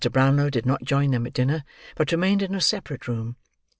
Brownlow 0.11 0.49
did 0.49 0.65
not 0.65 0.83
join 0.83 1.11
them 1.11 1.27
at 1.27 1.33
dinner, 1.33 1.63
but 1.95 2.11
remained 2.11 2.41
in 2.41 2.55
a 2.55 2.59
separate 2.59 3.07
room. 3.07 3.35